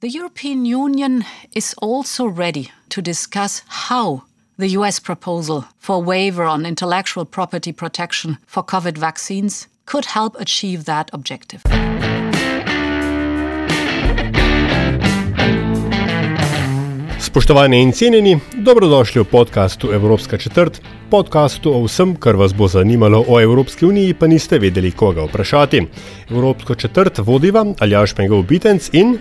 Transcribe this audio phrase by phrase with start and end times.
[0.00, 1.24] The European Union
[1.56, 4.22] is also ready to discuss how
[4.56, 10.36] the US proposal for a waiver on intellectual property protection for COVID vaccines could help
[10.38, 11.62] achieve that objective.
[17.20, 23.24] Spoštovani in cenjeni, dobrodošli v podkastu Evropska četrt, podkastu o vsem, kar vas bo zanimalo
[23.28, 25.82] o Evropski uniji, pa niste vedeli, koga vprašati.
[26.30, 29.18] Evropsko četrt vodiva Aljaš Pengov Bitenc in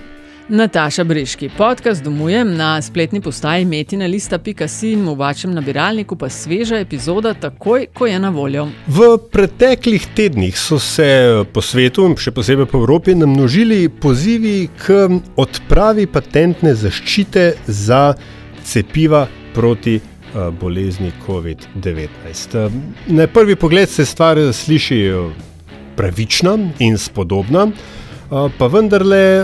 [0.50, 7.34] Nataša Briški, podcast domujem na spletni postaji metina.si in v vašem nabiralniku pa sveža epizoda
[7.34, 8.70] takoj, ko je na voljo.
[8.88, 16.08] V preteklih tednih so se po svetu, še posebej po Evropi, namnožili pozivi k odpravi
[16.08, 18.16] patentne zaščite za
[18.64, 22.56] cepiva proti uh, bolezni COVID-19.
[22.56, 25.28] Uh, na prvi pogled se stvar sliši uh,
[26.00, 27.68] pravična in spodobna.
[27.68, 29.44] Uh, pa vendarle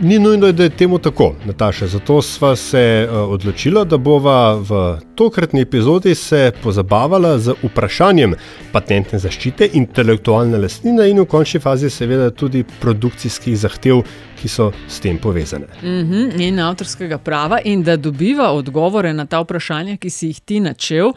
[0.00, 1.86] ni nujno, da je temu tako, Nataša.
[1.86, 8.34] Zato smo se uh, odločili, da bova v tokratni epizodi se pozabavala z vprašanjem
[8.72, 14.02] patentne zaščite, intelektualne lastnine in v končni fazi, seveda, tudi produkcijskih zahtev,
[14.44, 15.66] ki so s tem povezane.
[15.82, 20.40] Mm -hmm, in avtorskega prava, in da dobiva odgovore na ta vprašanja, ki si jih
[20.40, 21.12] ti načel,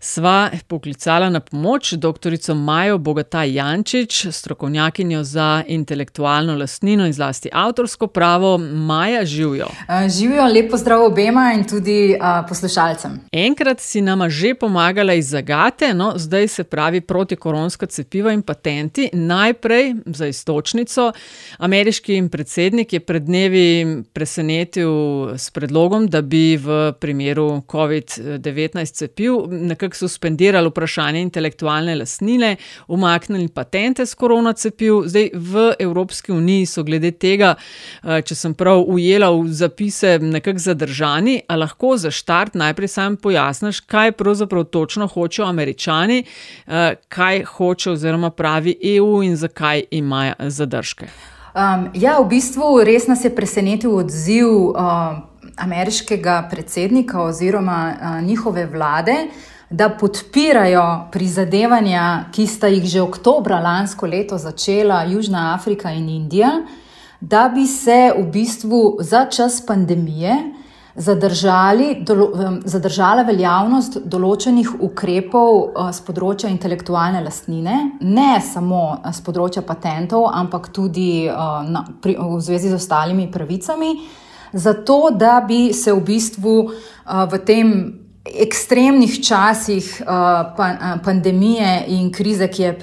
[0.00, 2.54] sva poklicala na pomoč dr.
[2.54, 8.58] Majo Bogataj Jančič, strokovnjakinjo za intelektualno lastnino in zlasti avtorsko pravo.
[8.58, 9.66] Maja, živijo.
[9.66, 13.20] Uh, živijo, lepo zdrav obema in tudi uh, poslušalcem.
[13.32, 19.10] Enkrat si nama že pomagala iz zagate, no zdaj se pravi protikoronska cepiva in patenti.
[19.12, 21.12] Najprej za istočnico.
[21.58, 24.90] Ameriški predsednik je pred dnevi presenetil
[25.36, 32.56] s predlogom, da bi v primeru COVID-19 cepiv nekako suspendirali vprašanje intelektualne lastnine,
[32.88, 35.02] umaknili patente s korona cepiv.
[35.06, 37.54] Zdaj v Evropski uniji so glede tega,
[38.06, 41.40] če sem prav ujela v zapise, nekako zadržani.
[41.48, 46.24] A lahko za štart najprej sam pojasniš, kaj pravzaprav točno hočejo američani,
[47.08, 51.10] kaj hoče oziroma pravi EU in zakaj imajo zadržke.
[51.56, 55.16] Um, ja, v bistvu res nas je presenetil odziv uh,
[55.56, 59.14] ameriškega predsednika oziroma uh, njihove vlade,
[59.70, 66.50] da podpirajo prizadevanja, ki sta jih že oktobra lansko leto začela Južna Afrika in Indija,
[67.20, 70.36] da bi se v bistvu za čas pandemije
[70.96, 72.30] zadržali, dolo,
[72.64, 81.26] zadržala veljavnost določenih ukrepov z področja intelektualne lastnine, ne samo z področja patentov, ampak tudi
[81.28, 83.92] na, pri, v zvezi z ostalimi pravicami,
[84.56, 86.56] zato da bi se v bistvu
[87.04, 87.76] v tem
[88.34, 90.02] ekstremnih časih
[91.04, 92.74] pandemije in krize, ki je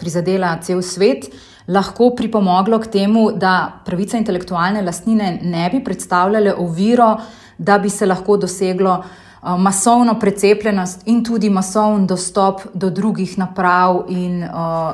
[0.00, 1.28] prizadela cel svet,
[1.68, 7.16] lahko pripomoglo k temu, da pravice intelektualne lastnine ne bi predstavljale oviro,
[7.58, 9.02] da bi se lahko doseglo
[9.42, 14.42] masovno precepljenost in tudi masoven dostop do drugih naprav in,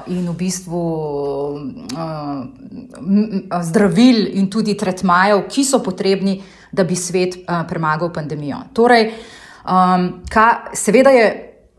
[0.06, 0.82] in v bistvu
[3.62, 6.42] zdravil in tudi tretmajev, ki so potrebni,
[6.72, 7.38] da bi svet
[7.68, 8.56] premagal pandemijo.
[8.74, 9.12] Torej,
[10.30, 11.26] ka, seveda je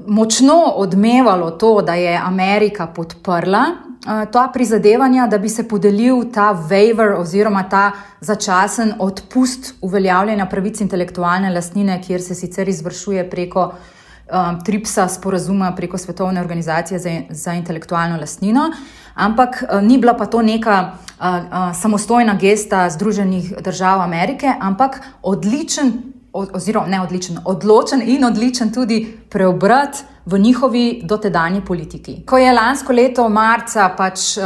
[0.07, 3.65] močno odmevalo to, da je Amerika podprla
[4.05, 7.91] ta prizadevanja, da bi se podelil ta waiver oziroma ta
[8.21, 15.97] začasen odpust uveljavljanja pravic intelektualne lastnine, kjer se sicer izvršuje preko um, TRIPS-a sporazuma, preko
[15.97, 18.71] Svetovne organizacije za, za intelektualno lastnino.
[19.15, 25.93] Ampak ni bila pa to neka uh, uh, samostojna gesta Združenih držav Amerike, ampak odličen,
[26.35, 32.17] oziroma ne odličen, odločen in odličen tudi preobrat v njihovi dotedanji politiki.
[32.25, 34.43] Ko je lansko leto marca pač uh,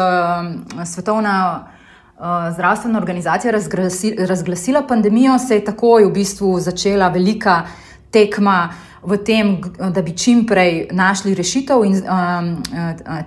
[0.86, 7.62] Svetovna uh, zdravstvena organizacija razglasi, razglasila pandemijo, se je takoj v bistvu začela velika
[8.12, 8.70] tekma
[9.02, 9.62] v tem,
[9.94, 12.50] da bi čim prej našli rešitev in um,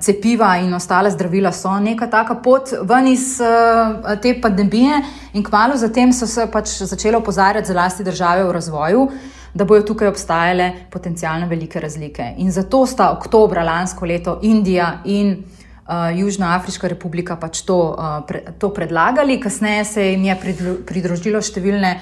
[0.01, 5.01] cepiva in ostale zdravila so neka taka pot ven iz uh, te pandemije
[5.33, 9.09] in kmalo zatem so se pač začele opozarjati zlasti države v razvoju,
[9.55, 12.35] da bojo tukaj obstajale potencijalno velike razlike.
[12.37, 18.27] In zato sta oktobra lansko leto Indija in uh, Južna Afriška republika pač to, uh,
[18.29, 20.37] pre, to predlagali, kasneje se jim je
[20.87, 21.97] pridružilo številne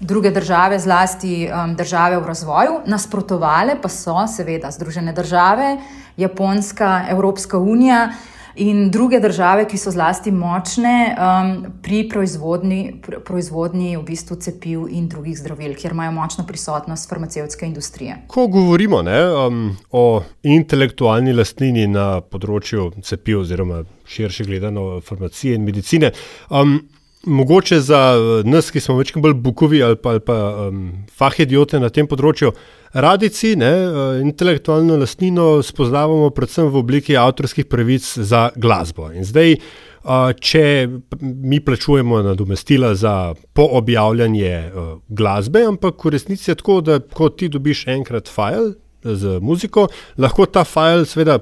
[0.00, 2.80] druge države, zlasti um, države v razvoju.
[2.86, 5.76] Nasprotovale pa so seveda Združene države,
[6.16, 8.12] Japonska, Evropska unija
[8.56, 15.08] in druge države, ki so zlasti močne um, pri proizvodni, proizvodni v bistvu cepiv in
[15.08, 18.16] drugih zdravil, kjer imajo močno prisotnost farmacevtske industrije.
[18.26, 25.64] Ko govorimo ne, um, o intelektualni lastnini na področju cepiv, oziroma širše gledano farmacije in
[25.64, 26.12] medicine.
[26.50, 26.80] Um,
[27.26, 28.00] Mogoče za
[28.44, 30.36] nas, ki smo večkrat bolj bukovi ali pa, ali pa
[30.68, 32.52] um, fahediote na tem področju,
[32.96, 39.10] Radici, ne, eh, intelektualno lastnino spoznavamo predvsem v obliki avtorskih pravic za glasbo.
[39.12, 40.88] In zdaj, eh, če
[41.20, 44.70] mi plačujemo nadomestila za poobjavljanje eh,
[45.08, 48.74] glasbe, ampak v resnici je tako, da ko ti dobiš enkrat file
[49.04, 51.38] z muziko, lahko ta file seveda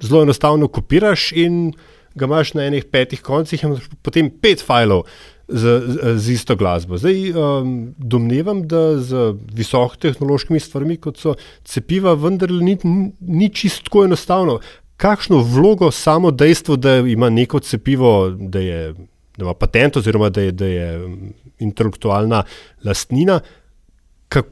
[0.00, 1.72] zelo enostavno kopiraš in
[2.14, 5.04] ga imaš na enih petih koncih, in potem pet filev
[5.48, 6.98] z, z, z isto glasbo.
[6.98, 11.34] Zdaj um, domnevam, da z visokotehnološkimi stvarmi, kot so
[11.64, 12.78] cepiva, vendarle ni,
[13.20, 14.60] ni čisto tako enostavno.
[14.96, 18.94] Kakšno vlogo samo dejstvo, da ima neko cepivo, da, je,
[19.36, 21.20] da ima patent oziroma da je, da je um,
[21.58, 22.44] intelektualna
[22.84, 23.40] lastnina,
[24.28, 24.46] kak,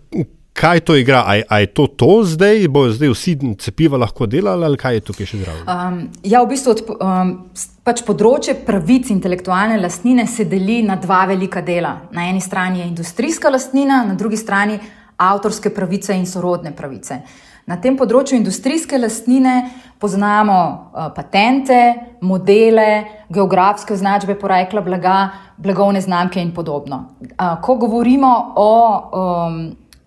[0.62, 1.24] kaj to igra?
[1.48, 5.26] A je to to zdaj, bo zdaj vsi cepiva lahko delali ali kaj je tukaj
[5.26, 5.62] še zraven?
[5.66, 7.32] Um, ja, v bistvu um,
[7.82, 11.96] pač področje pravic intelektualne lastnine se deli na dva velika dela.
[12.14, 14.78] Na eni strani je industrijska lastnina, na drugi strani
[15.22, 17.22] avtorske pravice in sorodne pravice.
[17.66, 19.56] Na tem področju industrijske lastnine
[20.02, 21.78] poznamo uh, patente,
[22.26, 22.88] modele,
[23.30, 25.18] geografske označbe porekla blaga,
[25.62, 27.04] blagovne znamke in podobno.
[27.34, 28.72] Uh, ko govorimo o
[29.22, 29.62] um,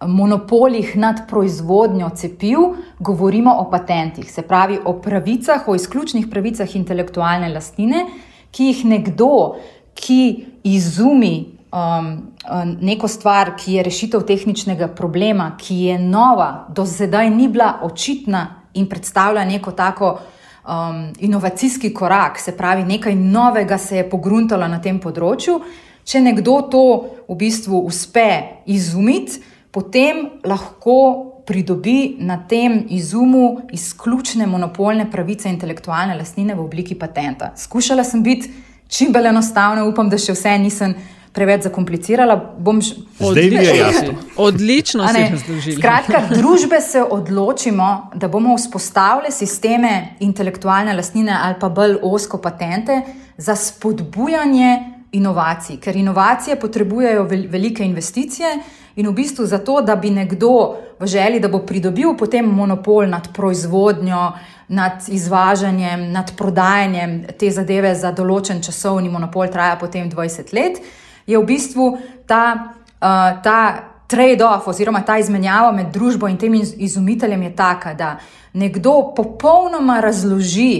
[0.07, 2.59] monopolih nad proizvodnjo cepiv,
[2.99, 8.05] govorimo o patentih, se pravi o pravicah, o izključnih pravicah intelektualne lastnine,
[8.51, 9.55] ki jih nekdo,
[9.95, 12.07] ki izumi um,
[12.51, 17.79] um, neko stvar, ki je rešitev tehničnega problema, ki je nova, do zdaj ni bila
[17.83, 20.19] očitna in predstavlja neko tako.
[20.65, 25.59] Um, inovacijski korak, se pravi, nekaj novega se je pogruntalo na tem področju.
[26.05, 26.85] Če nekdo to
[27.27, 29.43] v bistvu uspe izumiti,
[29.75, 30.97] potem lahko
[31.45, 37.51] pridobi na tem izumu izključne monopolne pravice intelektualne lastnine v obliki patenta.
[37.57, 38.53] Skušala sem biti
[38.87, 40.95] čim bolj enostavna, upam, da še vse nisem.
[41.35, 44.13] Preveč zakomplicirala, bom že odlično.
[44.39, 45.81] Odlično se razložila.
[45.81, 53.01] Skratka, družbe se odločimo, da bomo vzpostavili sisteme intelektualne lastnine ali pa bolj osko patente
[53.35, 54.71] za spodbujanje
[55.11, 58.55] inovacij, ker inovacije potrebujejo velike investicije,
[58.95, 63.27] In v bistvu zato, da bi nekdo v želji, da bo pridobil potem monopol nad
[63.33, 64.31] proizvodnjo,
[64.67, 70.79] nad izvažanjem, nad prodajanjem te zadeve za določen časovni monopol, traja potem 20 let,
[71.27, 71.89] je v bistvu
[72.27, 73.59] ta, uh, ta
[74.07, 78.17] trade-off oziroma ta izmenjava med družbo in tem izumiteljem taka, da
[78.53, 80.71] nekdo popolnoma razloži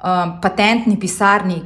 [0.00, 1.62] uh, patentni pisarni.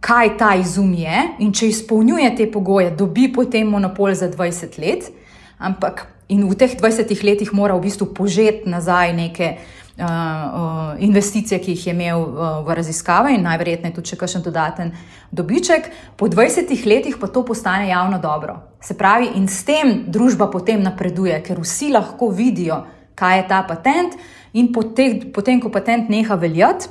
[0.00, 5.10] Kaj ta izum je, in če izpolnjuje te pogoje, dobi potem monopol za 20 let,
[5.60, 9.58] ampak in v teh 20 letih mora v bistvu požeti nazaj neke
[10.00, 14.94] uh, investicije, ki jih je imel uh, v raziskave in najverjetneje tudi še kakšen dodaten
[15.34, 18.60] dobiček, po 20 letih pa to postane javno dobro.
[18.80, 23.60] Se pravi, in s tem družba potem napreduje, ker vsi lahko vidijo, kaj je ta
[23.68, 24.16] patent,
[24.54, 26.88] in potem, potem ko patent neha veljati,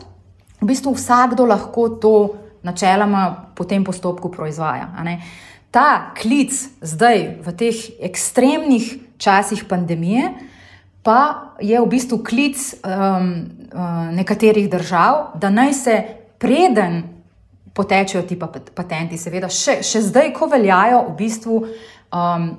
[0.59, 2.13] v bistvu vsakdo lahko to
[2.63, 4.91] načeloma po tem postopku proizvaja
[5.71, 10.33] ta klic zdaj v teh ekstremnih časih pandemije,
[11.03, 12.89] pa je v bistvu klic um,
[13.73, 15.95] uh, nekaterih držav, da naj se
[16.39, 17.03] preden
[17.73, 18.35] potečejo ti
[18.75, 22.49] patenti, seveda še, še zdaj, ko veljajo, v bistvu um,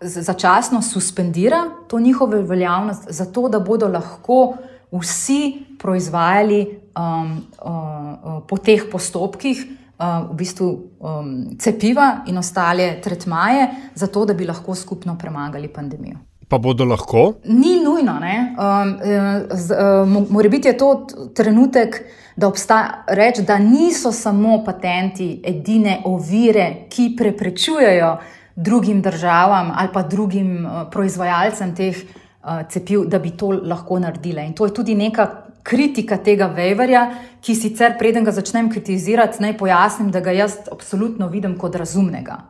[0.00, 4.56] začasno suspendira to njihovo veljavnost, zato da bodo lahko
[4.94, 6.60] vsi proizvajali
[6.96, 9.62] um, uh, uh, po teh postopkih
[9.98, 16.18] v bistvu um, cepiva in ostale tretmaje, zato da bi lahko skupno premagali pandemijo.
[16.48, 17.34] Pa bodo lahko?
[17.44, 18.12] Ni nujno.
[18.12, 22.04] Um, uh, Mora biti to trenutek,
[22.36, 28.16] da obstaja reč, da niso samo patenti edine ovire, ki preprečujejo
[28.56, 34.44] drugim državam ali pa drugim uh, proizvajalcem teh uh, cepiv, da bi to lahko naredile.
[34.46, 37.06] In to je tudi neka kritika tega Weverja,
[37.40, 42.42] ki sicer preden ga začnem kritizirati, naj pojasnim, da ga jaz absolutno vidim kot razumnega.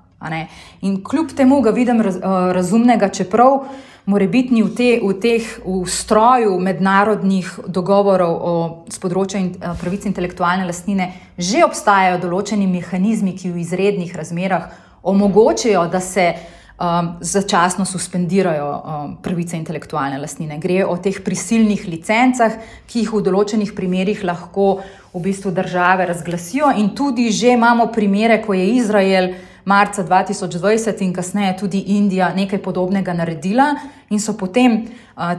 [0.80, 3.66] In kljub temu ga vidim raz, uh, razumnega, čeprav
[4.06, 8.54] mora biti v, te, v teh v stroju mednarodnih dogovorov o
[9.00, 14.72] področju in, uh, pravic intelektualne lastnine že obstajajo določeni mehanizmi, ki v izrednih razmerah
[15.04, 16.32] omogočajo, da se
[16.80, 20.58] um, začasno suspendirajo um, pravice intelektualne lastnine.
[20.58, 24.68] Gre o teh prisilnih licencah, ki jih v določenih primerjih lahko
[25.14, 31.12] v bistvu države razglasijo, in tudi že imamo primere, ko je Izrael marca 2020 in
[31.12, 33.74] kasneje tudi Indija nekaj podobnega naredila
[34.10, 34.84] in so potem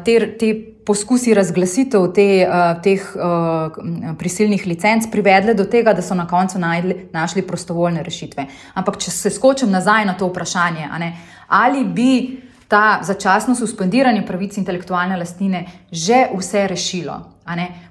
[0.06, 0.54] te, te
[0.86, 2.28] poskusi razglasitev te,
[2.84, 3.06] teh
[4.18, 8.46] prisilnih licenc privedle do tega, da so na koncu najdli, našli prostovoljne rešitve.
[8.74, 10.90] Ampak, če se skočim nazaj na to vprašanje,
[11.48, 12.12] ali bi
[12.68, 17.20] ta začasno suspendiranje pravic intelektualne lastnine že vse rešilo?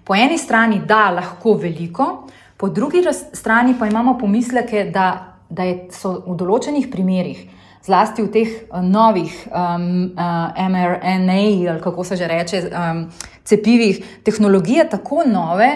[0.05, 2.27] Po eni strani, da, lahko veliko,
[2.57, 7.45] po drugi strani pa imamo pomisleke, da da je, so v določenih primerjih,
[7.85, 11.41] zlasti v teh uh, novih um, uh, mRNA
[11.73, 13.05] ali kako se že reče, um,
[13.45, 15.69] cepivih, tehnologije tako nove,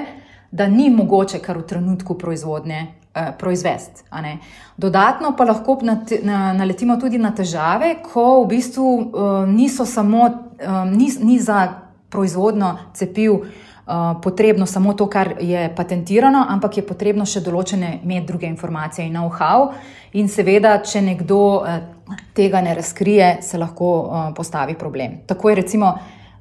[0.50, 4.04] da ni mogoče kar v trenutku proizvodnje uh, proizvesti.
[4.76, 5.78] Dodatno pa lahko
[6.54, 11.68] naletimo tudi na težave, ko v bistvu uh, niso samo um, ni, ni za
[12.08, 13.44] proizvodno cepiv.
[13.88, 19.06] Uh, potrebno samo to, kar je patentirano, ampak je potrebno še določene med druge informacije
[19.08, 19.70] in know-how.
[20.20, 21.78] In seveda, če nekdo uh,
[22.36, 25.22] tega ne razkrije, se lahko uh, postavi problem.
[25.24, 25.94] Tako je, recimo,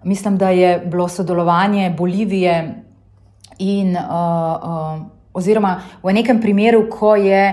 [0.03, 2.57] mislim, da je bilo sodelovanje Bolivije
[3.63, 4.99] in, uh, uh,
[5.31, 7.47] oziroma v nekem primeru, ko je.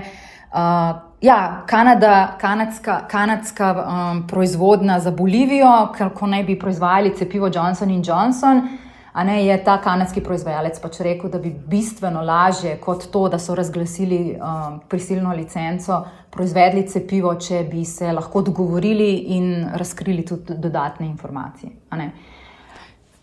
[0.51, 7.89] Uh, Ja, Kanada, kanadska, kanadska um, proizvodnja za Bolivijo, ko naj bi proizvajali cepivo Johnson
[8.03, 8.84] Johnson, uh,
[9.23, 13.55] ne je ta kanadski proizvajalec pač rekel, da bi bistveno lažje kot to, da so
[13.55, 21.07] razglasili um, prisilno licenco, proizvedli cepivo, če bi se lahko dogovorili in razkrili tudi dodatne
[21.07, 21.71] informacije.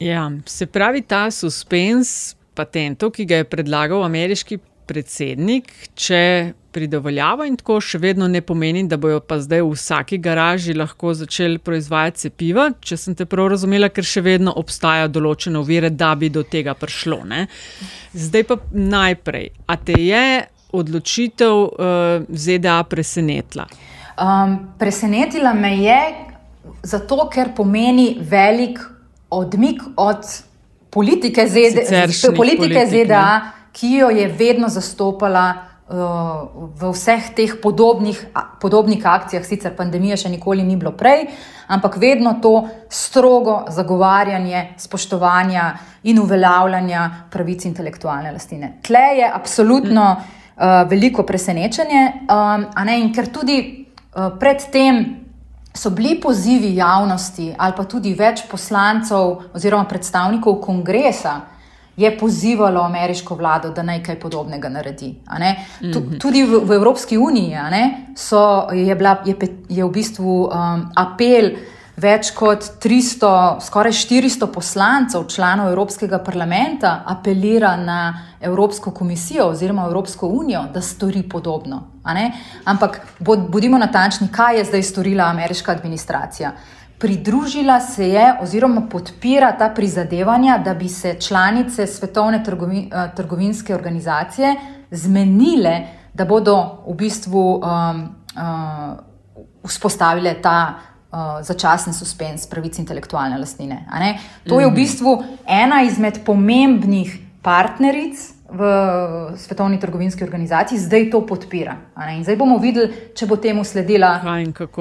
[0.00, 4.58] Ja, se pravi, ta suspens patentov, ki ga je predlagal ameriški
[4.88, 10.18] predsednik, če pridovoljava in tako še vedno ne pomeni, da bojo pa zdaj v vsaki
[10.22, 15.60] garaži lahko začeli proizvajati cepiva, če sem te prav razumela, ker še vedno obstajajo določene
[15.60, 17.22] ovire, da bi do tega prišlo.
[17.28, 17.46] Ne?
[18.12, 20.24] Zdaj pa najprej, a te je
[20.72, 23.68] odločitev uh, ZDA presenetila?
[24.16, 25.98] Um, presenetila me je
[26.82, 28.80] zato, ker pomeni velik
[29.32, 30.24] odmik od
[30.92, 33.26] politike ZDA, politike ZDA
[33.72, 35.54] ki jo je vedno zastopala
[35.92, 38.18] v vseh teh podobnih,
[38.60, 41.26] podobnih akcijah, sicer pandemije še nikoli ni bilo prej,
[41.68, 45.66] ampak vedno to strogo zagovarjanje spoštovanja
[46.08, 48.78] in uveljavljanja pravic intelektualne lastnine.
[48.82, 55.04] Tle je absolutno uh, veliko presenečenje, um, ne, in ker tudi uh, predtem
[55.74, 61.40] so bili pozivi javnosti ali pa tudi več poslancev oziroma predstavnikov kongresa
[62.02, 65.14] je pozivalo ameriško vlado, da naj kaj podobnega naredi.
[65.80, 66.18] -hmm.
[66.20, 67.56] Tudi v, v Evropski uniji
[68.16, 69.34] so, je, bila, je,
[69.68, 71.50] je v bistvu um, apel
[71.96, 77.98] več kot 300, skoraj 400 poslancev, članov Evropskega parlamenta, apelira na
[78.40, 81.82] Evropsko komisijo oziroma Evropsko unijo, da stori podobno.
[82.64, 83.00] Ampak
[83.48, 86.52] bodimo natančni, kaj je zdaj storila ameriška administracija
[87.02, 93.74] pridružila se je oziroma podpira ta prizadevanja, da bi se članice Svetovne trgovi, eh, trgovinske
[93.74, 94.54] organizacije
[94.90, 95.80] zmenile,
[96.14, 98.02] da bodo v bistvu um,
[98.36, 98.98] uh,
[99.64, 103.86] vzpostavile ta uh, začasni suspens pravic intelektualne lastnine.
[104.48, 104.76] To je v mhm.
[104.76, 105.16] bistvu
[105.46, 108.20] ena izmed pomembnih partneric
[108.52, 108.62] v
[109.36, 111.76] Svetovni trgovinski organizaciji, zdaj to podpira.
[112.22, 114.20] Zdaj bomo videli, če bo temu sledila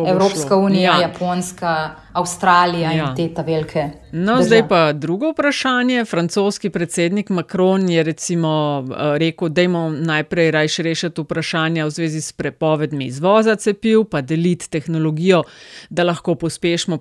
[0.08, 1.08] Evropska unija, ja.
[1.08, 3.10] Japonska, Avstralija ja.
[3.10, 3.89] in te ta velike.
[4.12, 4.44] No, držav.
[4.44, 6.06] zdaj pa drugo vprašanje.
[6.06, 8.51] Francoski predsednik Macron je recimo
[8.89, 14.22] eh, rekel, da imamo najprej rajši rešiti vprašanja v zvezi s prepovedmi izvoza cepiv, pa
[14.22, 15.44] deliti tehnologijo,
[15.89, 16.98] da lahko pospešimo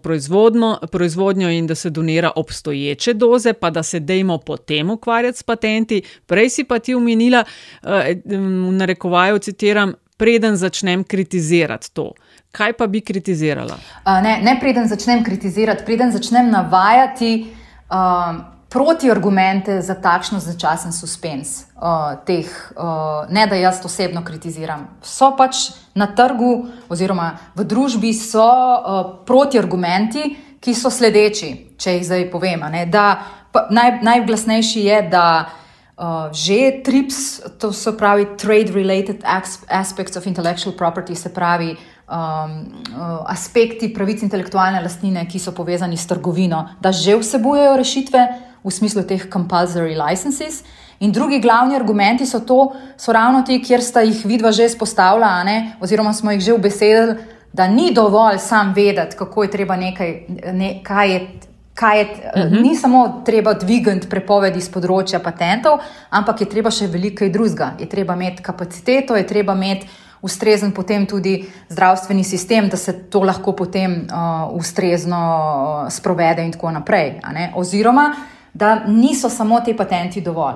[0.91, 6.03] proizvodnjo in da se donira obstoječe doze, pa da se dejmo potem ukvarjati s patenti.
[6.27, 7.45] Prej si pa ti umenila,
[7.83, 12.13] eh, v narekovaju citiram, preden začnem kritizirati to.
[12.53, 13.77] Kaj pa bi kritizirala?
[14.23, 18.41] Ne, ne preden začnem kritizirati, preden začnem navajati um,
[18.71, 24.89] protiargumente za takšno začasen suspens uh, teh, uh, ne da jaz osebno kritiziram.
[25.03, 32.05] So pač na trgu oziroma v družbi so uh, protiargumenti, ki so sledeči, če jih
[32.07, 32.67] zdaj povem.
[32.71, 33.15] Ne, da,
[33.55, 37.19] pa, naj, najglasnejši je, da uh, že TRIPS,
[37.59, 41.75] to so pravi trade-related aspects of intellectual property, se pravi
[42.11, 42.53] um,
[42.91, 48.29] uh, aspekti pravic intelektualne lastnine, ki so povezani s trgovino, da že vsebujejo rešitve
[48.65, 50.65] v smislu teh compulsory licenses.
[51.01, 55.45] In drugi glavni argumenti so, to, so ravno ti, kjer sta jih vidva že izpostavila,
[55.81, 57.17] oziroma smo jih že v besedah
[57.53, 60.21] da ni dovolj sam vedeti, kako je treba nekaj,
[60.53, 61.29] ne, kaj je.
[61.75, 62.63] Kaj je, uh -huh.
[62.63, 65.79] Ni samo treba dvigati prepovedi z področja patentov,
[66.11, 67.73] ampak je treba še veliko drugega.
[67.79, 69.87] Je treba imeti kapaciteto, je treba imeti
[70.23, 76.53] ustrezen potem tudi zdravstveni sistem, da se to lahko potem uh, ustrezno uh, sprovede in
[76.53, 77.21] tako naprej.
[77.55, 78.15] Oziroma,
[78.53, 80.55] da niso samo ti patenti dovolj.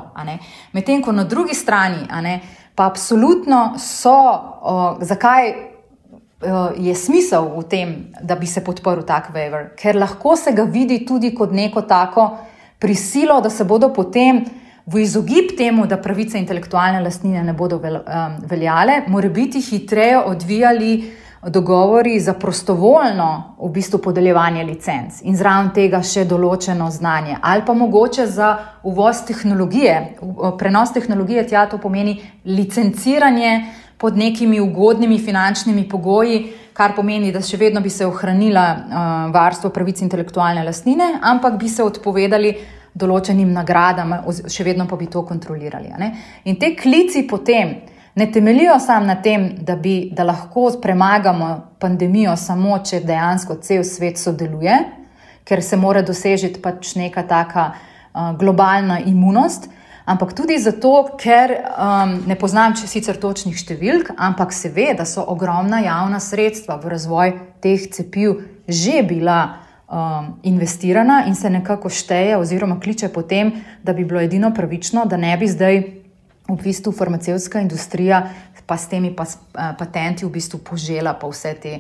[0.72, 2.40] Medtem ko na drugi strani, ne,
[2.74, 9.30] pa absolutno so, uh, zakaj uh, je smisel v tem, da bi se podprl tak
[9.34, 12.36] waiver, ker lahko se ga vidi tudi kot neko tako
[12.78, 14.44] prisilo, da se bodo potem.
[14.86, 17.80] V izogib temu, da pravice intelektualne lastnine ne bodo
[18.50, 21.12] veljale, mora biti hitreje odvijali
[21.46, 27.74] dogovori za prostovoljno v bistvu podeljevanje licenc in zraven tega še določeno znanje, ali pa
[27.74, 28.50] mogoče za
[28.82, 29.96] uvoz tehnologije,
[30.58, 33.64] prenos tehnologije, tja to pomeni licenciranje
[33.98, 36.44] pod nekimi ugodnimi finančnimi pogoji,
[36.76, 41.68] kar pomeni, da še vedno bi se ohranila uh, varstvo pravic intelektualne lastnine, ampak bi
[41.68, 42.56] se odpovedali.
[42.94, 45.90] Določenim nagradam, še vedno pa bi to kontrolirali.
[46.46, 47.74] In te klici potem,
[48.14, 51.48] ne temeljijo samo na tem, da, bi, da lahko premagamo
[51.82, 54.78] pandemijo samo, če dejansko cel svet sodeluje,
[55.44, 59.68] ker se mora dosežeti pač neka taka uh, globalna imunost.
[60.04, 65.06] Ampak tudi zato, ker um, ne poznam če sicer točnih številk, ampak se ve, da
[65.08, 71.88] so ogromna javna sredstva v razvoj teh cepiv že bila um, investirana in se nekako
[71.88, 75.82] šteje, oziroma kliče po tem, da bi bilo edino pravično, da ne bi zdaj
[76.48, 78.28] v bistvu farmacevtska industrija
[78.66, 81.74] pa s temi pas, uh, patenti v bistvu požela pa vse te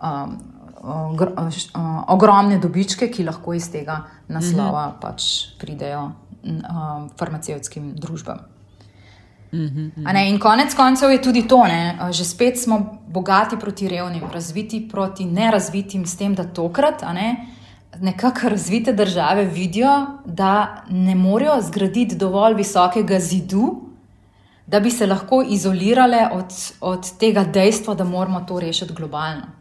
[0.00, 0.38] um,
[0.82, 5.00] ogr, uh, ogromne dobičke, ki lahko iz tega naslova -hmm.
[5.00, 5.22] pač
[5.58, 6.12] pridejo
[6.42, 8.40] um, farmacevtskim družbam.
[9.52, 10.12] Mm -hmm.
[10.12, 14.88] ne, in konec koncev je tudi to, ne, že spet smo bogati proti revnim, razviti
[14.88, 17.46] proti nerazvitim, s tem, da tokrat ne,
[18.00, 23.80] nekako razvite države vidijo, da ne morejo zgraditi dovolj visokega zidu,
[24.66, 26.44] da bi se lahko izolirale od,
[26.80, 29.59] od tega dejstva, da moramo to rešiti globalno.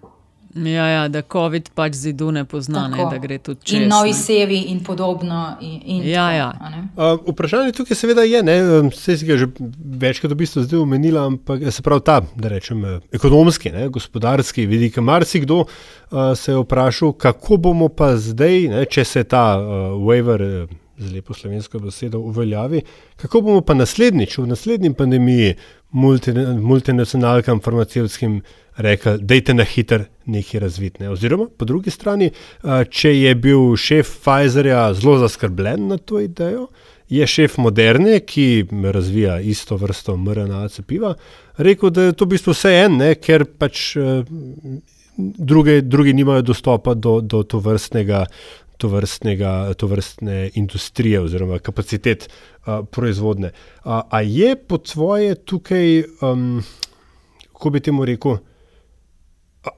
[0.55, 3.83] Ja, ja, da COVID pač zidu ne pozna, ne, da gre tudi čez.
[3.83, 5.43] In novi sevi in podobno.
[5.61, 7.13] In, in ja, tako, ja.
[7.13, 8.57] Uh, vprašanje tukaj seveda je, ne,
[8.89, 9.45] vse si ga že
[10.01, 12.81] večkrat v bistvu zdaj omenila, ampak se pravi ta, da rečem,
[13.13, 14.97] ekonomski, ne, gospodarski vidik.
[14.97, 20.45] Marsikdo uh, se je vprašal, kako bomo pa zdaj, ne, če se ta uh, waiver.
[20.65, 22.81] Uh, z lepo slovensko besedo uveljavi.
[23.15, 28.41] Kako bomo pa naslednjič, v naslednji pandemiji, multi, multinacionalkam, farmacevskim
[28.77, 31.09] rekli, dajte na hiter nekaj razvitne.
[31.09, 32.29] Oziroma, po drugi strani,
[32.89, 36.67] če je bil šef Pfizerja zelo zaskrbljen na to idejo,
[37.09, 41.15] je šef Moderne, ki razvija isto vrsto MRNA cepiva,
[41.57, 43.91] rekel, da je to v bistvu vse en, ne, ker pač.
[45.19, 48.21] Druge, drugi nimajo dostopa do, do to vrstnega
[48.79, 49.01] to,
[49.77, 53.51] to vrstne industrije oziroma kapacitet uh, proizvodne.
[53.83, 56.63] Uh, a je po tvoje tukaj, um,
[57.51, 58.37] kako bi temu rekel,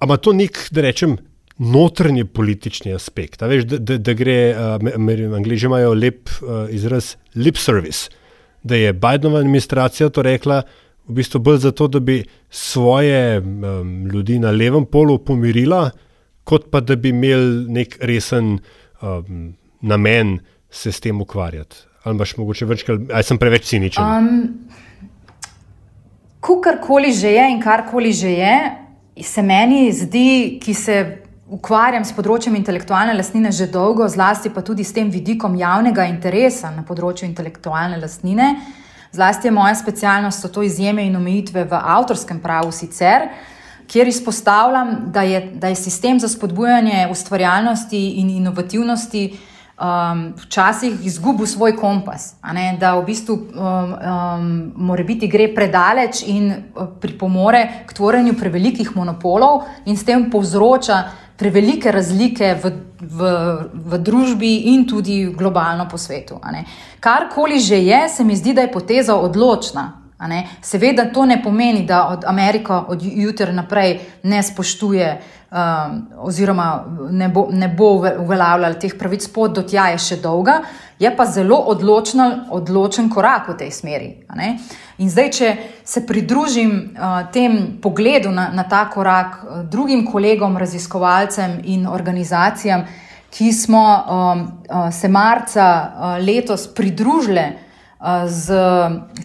[0.04, 1.18] ima to nek, da rečem,
[1.58, 3.42] notrni politični aspekt.
[3.42, 8.10] Veš, da, da, da gre, uh, angliži imajo lep uh, izraz lip service,
[8.64, 10.62] da je Bidenova administracija to rekla.
[11.08, 15.90] V bistvu bolj zato, da bi svoje um, ljudi na levem polu pomirila,
[16.44, 18.62] kot pa da bi imeli nek resen uh,
[19.02, 21.88] um, namen se s tem ukvarjati?
[22.04, 24.04] Ali imaš mogoče več, ali sem preveč ciničen?
[24.04, 24.72] Um,
[26.42, 28.56] Kukorkoli že je in karkoli že je,
[29.22, 30.96] se meni zdi, ki se
[31.52, 36.72] ukvarjam s področjem intelektualne lastnine že dolgo, zlasti pa tudi s tem vidikom javnega interesa
[36.74, 38.56] na področju intelektualne lastnine.
[39.12, 43.28] Zlasti je moja specialnost, so to izjeme in omejitve v avtorskem pravu sicer
[43.92, 49.38] kjer izpostavljam, da je, da je sistem za spodbujanje ustvarjalnosti in inovativnosti
[49.82, 52.36] um, včasih izgubil svoj kompas,
[52.80, 58.96] da v bistvu um, um, mora biti gre predaleč in uh, pripomore k tvorenju prevelikih
[58.96, 61.04] monopolov in s tem povzroča
[61.38, 63.30] prevelike razlike v, v,
[63.74, 66.38] v družbi in tudi globalno po svetu.
[67.00, 70.01] Karkoli že je, se mi zdi, da je poteza odločna.
[70.62, 77.30] Seveda to ne pomeni, da od Amerika od jutra naprej ne spoštuje um, oziroma ne
[77.30, 80.62] bo, ne bo uveljavljala teh pravic, pot do tja je še dolga,
[81.00, 84.10] je pa zelo odločno, odločen korak v tej smeri.
[85.02, 85.50] In zdaj, če
[85.84, 92.86] se pridružim uh, tem pogledu na, na ta korak uh, drugim kolegom, raziskovalcem in organizacijam,
[93.32, 97.71] ki smo um, uh, se marca uh, letos pridružili
[98.28, 98.54] z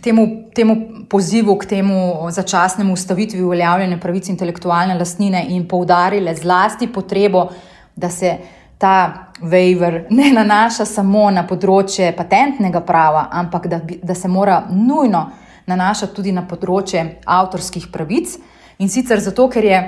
[0.02, 0.76] temu, temu
[1.08, 7.48] pozivu k temu začasnemu ustavitvi uveljavljanja pravic intelektualne lastnine in poudarile zlasti potrebo,
[7.96, 8.36] da se
[8.78, 15.30] ta waiver ne nanaša samo na področje patentnega prava, ampak da, da se mora nujno
[15.66, 18.36] nanašati tudi na področje avtorskih pravic.
[18.78, 19.80] In sicer zato, ker je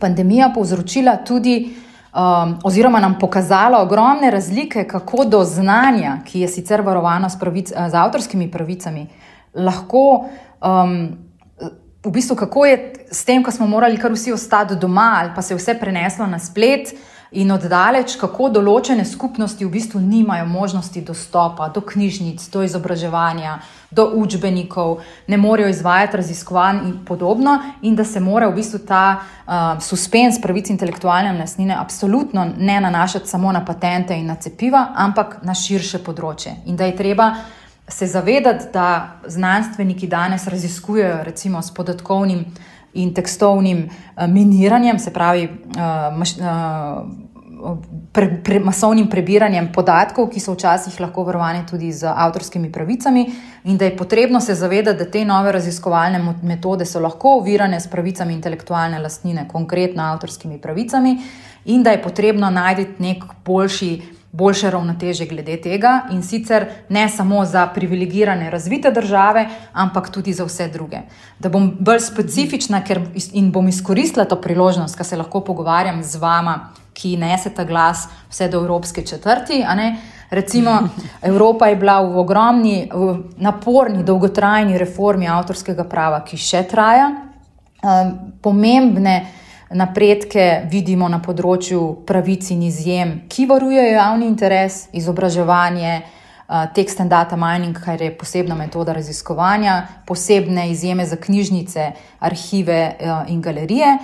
[0.00, 1.74] pandemija povzročila tudi,
[2.14, 7.68] um, oziroma nam pokazala ogromne razlike, kako do znanja, ki je sicer varovano s, pravic,
[7.68, 9.06] z avtorskimi pravicami,
[9.54, 10.24] lahko.
[10.62, 11.18] Um,
[12.04, 15.40] V bistvu, kako je s tem, ko smo morali kar vsi ostati doma, ali pa
[15.42, 20.46] se je vse preneslo na splet, uh, in oddaleč, kako določene skupnosti v bistvu nimajo
[20.46, 23.58] možnosti dostopa do knjižnic, do izobraževanja,
[23.94, 29.04] do učbenikov, ne morejo izvajati raziskovanj in podobno, in da se mora v bistvu ta
[29.18, 35.40] uh, suspens pravic intelektualne lastnine absolutno ne nanašati samo na patente in na cepiva, ampak
[35.42, 36.56] na širše področje.
[36.66, 37.34] In da je treba.
[37.88, 42.46] Se zavedati, da znanstveniki danes raziskujejo, recimo, s podatkovnim
[42.94, 47.04] in tekstovnim uh, miniranjem, se pravi, uh, maš, uh,
[48.12, 53.24] pre, pre, masovnim prebiranjem podatkov, ki so včasih lahko varovani tudi z avtorskimi pravicami,
[53.64, 57.90] in da je potrebno se zavedati, da te nove raziskovalne metode so lahko ovirane s
[57.90, 61.16] pravicami intelektualne lastnine, konkretno avtorskimi pravicami,
[61.64, 63.94] in da je potrebno najti nek boljši.
[64.34, 70.42] Boljše ravnoteže glede tega in sicer ne samo za privilegirane razvite države, ampak tudi za
[70.44, 71.04] vse druge.
[71.38, 72.98] Da bom bolj specifična ker,
[73.32, 76.56] in bom izkoristila to priložnost, da se lahko pogovarjam z vama
[76.94, 79.64] ki neseta glas vse do Evropske četrti.
[80.30, 80.88] Recimo,
[81.22, 87.10] Evropa je bila v ogromni, v naporni, dolgotrajni reformi avtorskega prava, ki še traja.
[87.84, 89.26] Um, pomembne
[89.76, 97.12] napredke vidimo na področju pravic in izjem, ki varujejo javni interes, izobraževanje, uh, text and
[97.12, 99.76] data mining, kar je posebna metoda raziskovanja,
[100.08, 101.90] posebne izjeme za knjižnice,
[102.24, 103.98] arhive uh, in galerije.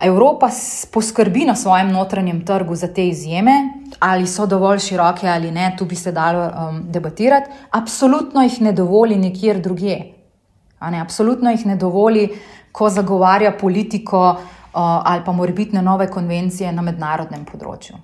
[0.00, 0.48] Evropa
[0.92, 3.52] poskrbi na svojem notranjem trgu za te izjeme,
[3.98, 7.50] ali so dovolj široke ali ne, tu bi se dalo um, debatirati.
[7.70, 10.12] Absolutno jih ne dovoli nikjer drugje.
[10.90, 12.28] Ne, absolutno jih ne dovoli,
[12.72, 14.38] ko zagovarja politiko uh,
[14.80, 17.96] ali pa morebitne nove konvencije na mednarodnem področju.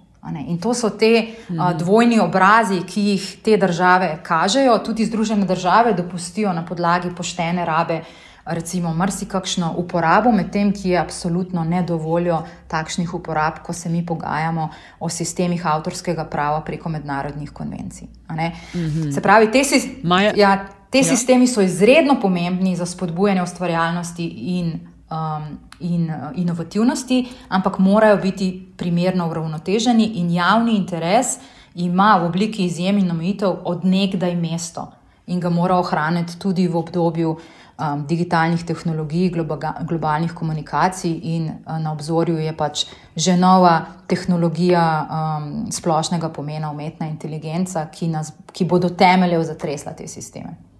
[0.47, 5.93] In to so te uh, dvojni obrazi, ki jih te države kažejo, tudi Združene države
[5.93, 12.43] dopustijo na podlagi poštene rabe uh, recimo, marsikakšno uporabo, medtem ki je absolutno ne dovoljo
[12.69, 14.69] takšnih uporab, ko se mi pogajamo
[15.01, 18.09] o sistemih avtorskega prava preko mednarodnih konvencij.
[18.31, 18.37] Mm
[18.75, 19.15] -hmm.
[19.15, 21.05] Se pravi, te, si, Maja, ja, te ja.
[21.05, 24.81] sistemi so izredno pomembni za spodbujanje ustvarjalnosti in.
[25.13, 31.27] Um, in uh, inovativnosti, ampak morajo biti primerno uravnoteženi, in javni interes
[31.75, 34.93] ima v obliki izjem in omejitev odnegdaj mesto
[35.27, 41.79] in ga mora ohraniti tudi v obdobju um, digitalnih tehnologij, globa, globalnih komunikacij, in uh,
[41.79, 48.65] na obzorju je pač že nova tehnologija um, splošnega pomena, umetna inteligenca, ki, nas, ki
[48.65, 50.72] bodo temeljev zatresla te sisteme.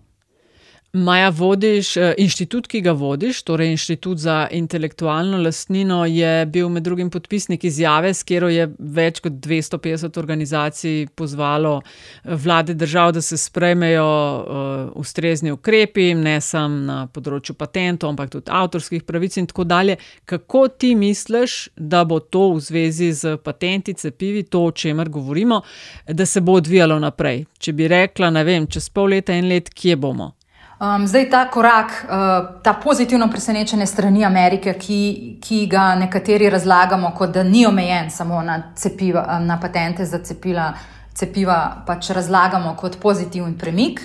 [0.95, 6.83] Maja, vodiš eh, inštitut, ki ga vodiš, torej Inštitut za intelektualno lastnino, je bil med
[6.83, 13.23] drugim podpisnik izjave, s katero je več kot 250 organizacij pozvalo eh, vlade držav, da
[13.25, 19.49] se sprejmejo uh, ustrezni ukrepi, ne samo na področju patentov, ampak tudi avtorskih pravic in
[19.49, 19.97] tako dalje.
[20.29, 25.63] Kako ti misliš, da bo to v zvezi z patenti, cepivi, to, o čemer govorimo,
[26.05, 27.47] da se bo odvijalo naprej?
[27.59, 30.35] Če bi rekla, ne vem, čez pol leta, en let, kje bomo?
[30.83, 37.13] Um, zdaj ta korak, uh, ta pozitivno presenečenje strani Amerike, ki, ki ga nekateri razlagamo,
[37.27, 40.73] da ni omejen samo na, cepiva, na patente za cepila,
[41.15, 44.01] cepiva, pač razlagamo kot pozitiven premik.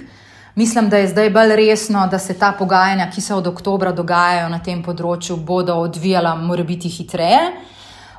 [0.55, 4.49] Mislim, da je zdaj bolj resno, da se ta pogajanja, ki se od oktobra dogajajo
[4.49, 7.41] na tem področju, bodo odvijala, mora biti hitreje.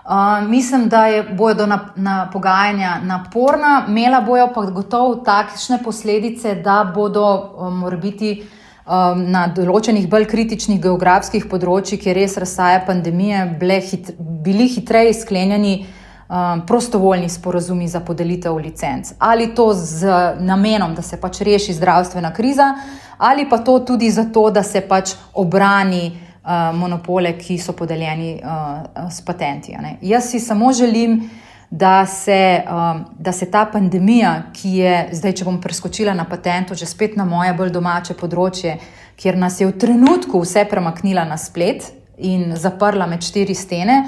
[0.08, 6.54] Uh, mislim, da je, bodo na, na pogajanja naporna, imela bojo pa gotovo takšne posledice,
[6.54, 7.24] da bodo
[7.58, 13.42] um, morbiti um, na določenih bolj kritičnih geografskih področjih, kjer res razsaja pandemije,
[13.90, 19.12] hit, bili hitreje sklenjeni um, prostovoljni sporozumi za podelitev licenc.
[19.18, 20.08] Ali to z
[20.40, 22.70] namenom, da se pač reši zdravstvena kriza,
[23.18, 26.27] ali pa to tudi zato, da se pač obrani.
[26.48, 29.74] Eh, monopole, ki so podeljeni uh, s patenti.
[30.00, 31.30] Jaz si samo želim,
[31.70, 36.74] da se, um, da se ta pandemija, ki je zdaj, če bom preskočila na patentu,
[36.74, 38.78] že spet na moje bolj domače področje,
[39.20, 41.84] kjer nas je v trenutku vse premaknila na splet
[42.16, 43.98] in zaprla med štiri stene.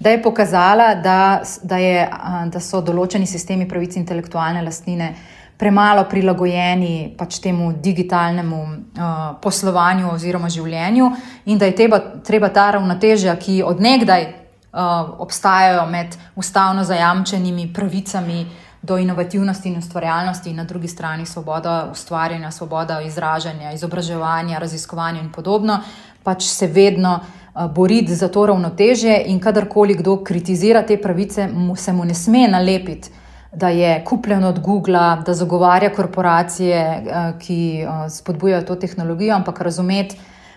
[0.00, 2.08] Da je pokazala, da, da, je,
[2.56, 5.12] da so določeni sistemi pravic intelektualne lastnine
[5.58, 9.10] premalo prilagojeni pač temu digitalnemu uh,
[9.42, 11.10] poslovanju oziroma življenju,
[11.46, 18.46] in da je treba, treba ta ravnotežja, ki odnegdaj uh, obstajajo med ustavno zajamčenimi pravicami
[18.82, 25.30] do inovativnosti in ustvarjalnosti, in na drugi strani svoboda ustvarjanja, svoboda izražanja, izobraževanja, raziskovanja in
[25.32, 25.78] podobno,
[26.26, 31.76] pač se vedno uh, boriti za to ravnotežje, in kadarkoli kdo kritizira te pravice, mu
[31.76, 33.21] se mu ne sme nalepiti.
[33.52, 37.04] Da je kupljen od Google, da zagovarja korporacije,
[37.38, 40.16] ki spodbujajo to tehnologijo, ampak razumeti,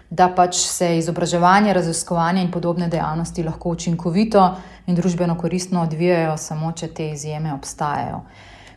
[0.10, 4.56] da pač se izobraževanje, raziskovanje in podobne dejavnosti lahko učinkovito
[4.88, 8.22] in družbeno koristno odvijajo, samo če te izjeme obstajajo.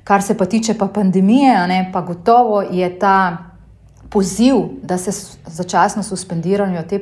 [0.04, 3.36] Kar se pa tiče pa pandemije, ne, pa gotovo je ta
[4.10, 5.12] poziv, da se
[5.46, 6.98] začasno suspendirajo te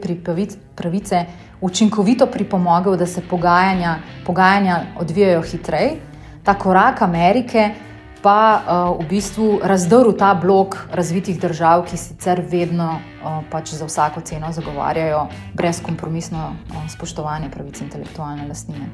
[0.74, 1.24] pravice,
[1.60, 6.00] učinkovito pripomogel, da se pogajanja, pogajanja odvijajo hitreje.
[6.46, 7.74] Ta korak Amerike
[8.22, 13.86] pa uh, v bistvu razdrl ta blok razvitih držav, ki sicer vedno uh, pač za
[13.86, 18.88] vsako ceno zagovarjajo brezkompromisno uh, spoštovanje pravic intelektualne lastnine.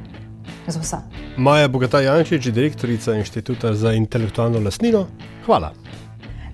[1.36, 5.06] Maja Bogata Jančič, direktorica Inštituta za intelektualno lastnino,
[5.46, 5.72] hvala.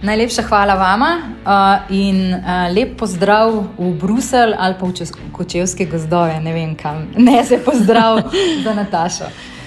[0.02, 6.40] Najlepša hvala vama uh, in uh, lep pozdrav v Bruselj ali pa v Kočevske gozdove,
[6.40, 7.08] ne vem kam.
[7.16, 8.22] Ne se pozdrav
[8.64, 9.57] za Natašo.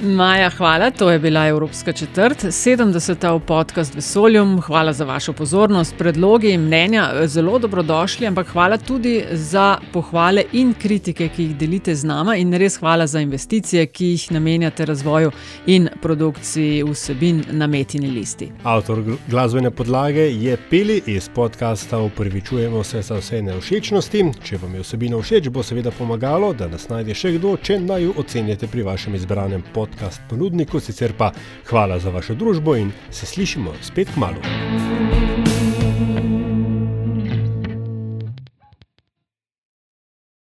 [0.00, 3.36] Maja, hvala, to je bila Evropska četrt, 70.
[3.36, 4.60] v podkastu Vesoljum.
[4.60, 10.74] Hvala za vašo pozornost, predlogi in mnenja, zelo dobrodošli, ampak hvala tudi za pohvale in
[10.74, 15.32] kritike, ki jih delite z nami, in res hvala za investicije, ki jih namenjate razvoju
[15.66, 18.52] in produkciji vsebin na Metini listi.
[18.62, 24.24] Avtor glasbene podlage je Peli iz podcasta Upravičujemo se za vse neušečnosti.
[24.44, 28.04] Če vam je vsebina všeč, bo seveda pomagalo, da nas najde še kdo, če naj
[28.04, 31.32] jo ocenjate pri vašem izbranem podkastu podcast ponudniku, sicer pa
[31.70, 35.57] hvala za vašo družbo in se slišimo spet k malu.